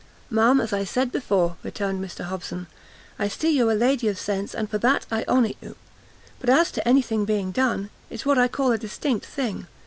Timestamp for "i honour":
5.11-5.51